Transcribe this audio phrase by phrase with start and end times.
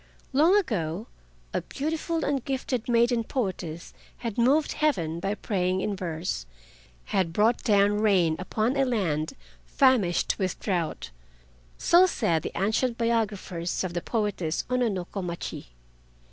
[0.33, 1.05] Long ago,
[1.53, 6.47] a beautiful and gifted maiden poetess had moved Heaven by praying in verse,
[7.05, 9.35] had brought down rain upon a land
[9.67, 15.67] famished with drought—so said the ancient biographers of the poetess Ono no Komachi.